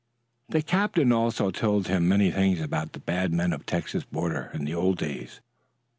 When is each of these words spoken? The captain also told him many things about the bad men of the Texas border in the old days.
The 0.49 0.63
captain 0.63 1.11
also 1.11 1.51
told 1.51 1.87
him 1.87 2.07
many 2.07 2.31
things 2.31 2.59
about 2.59 2.93
the 2.93 2.99
bad 2.99 3.31
men 3.31 3.53
of 3.53 3.59
the 3.59 3.65
Texas 3.67 4.03
border 4.03 4.49
in 4.51 4.65
the 4.65 4.73
old 4.73 4.97
days. 4.97 5.41